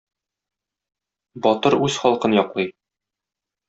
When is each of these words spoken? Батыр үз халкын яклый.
Батыр 1.47 1.79
үз 1.89 2.01
халкын 2.07 2.39
яклый. 2.43 2.77